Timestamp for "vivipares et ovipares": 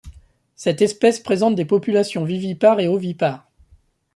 2.23-3.47